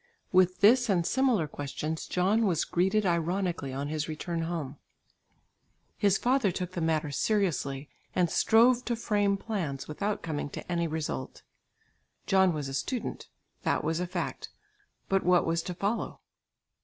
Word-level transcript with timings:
With 0.31 0.61
this 0.61 0.89
and 0.89 1.05
similar 1.05 1.47
questions 1.47 2.07
John 2.07 2.47
was 2.47 2.65
greeted 2.65 3.05
ironically 3.05 3.71
on 3.71 3.87
his 3.89 4.09
return 4.09 4.41
home. 4.41 4.77
His 5.95 6.17
father 6.17 6.51
took 6.51 6.71
the 6.71 6.81
matter 6.81 7.11
seriously 7.11 7.87
and 8.15 8.27
strove 8.27 8.83
to 8.85 8.95
frame 8.95 9.37
plans 9.37 9.87
without 9.87 10.23
coming 10.23 10.49
to 10.49 10.71
any 10.71 10.87
result. 10.87 11.43
John 12.25 12.51
was 12.51 12.67
a 12.67 12.73
student; 12.73 13.27
that 13.61 13.83
was 13.83 13.99
a 13.99 14.07
fact; 14.07 14.49
but 15.07 15.21
what 15.23 15.45
was 15.45 15.61
to 15.61 15.75
follow? 15.75 16.21